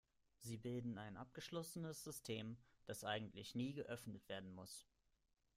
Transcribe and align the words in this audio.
Sie 0.39 0.57
bilden 0.57 0.97
ein 0.97 1.15
abgeschlossenes 1.15 2.03
System, 2.03 2.57
das 2.87 3.03
eigentlich 3.03 3.53
nie 3.53 3.73
geöffnet 3.73 4.27
werden 4.29 4.51
muss. 4.51 4.87